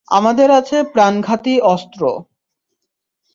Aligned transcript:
আমাদের 0.07 0.49
আছে 0.51 0.77
প্রাণঘাতী 0.93 1.55
অস্ত্র। 1.65 2.01